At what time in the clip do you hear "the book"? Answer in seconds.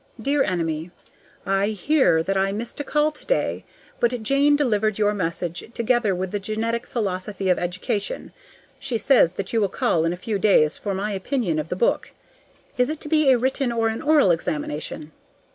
11.69-12.15